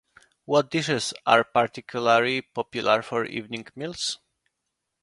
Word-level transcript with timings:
What 0.45 0.71
dishes 0.71 1.13
are 1.27 1.43
particularly 1.43 2.41
popular 2.41 3.03
for 3.03 3.23
evening 3.23 3.67
meals? 3.75 4.17